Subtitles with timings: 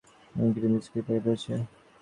[0.23, 1.53] আর কোনো ক্রিম বিস্কুটের প্যাকেট রয়েছে?